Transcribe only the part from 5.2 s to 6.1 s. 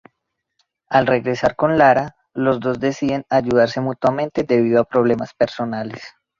personales.